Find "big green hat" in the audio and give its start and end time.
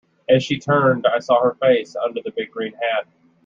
2.31-3.05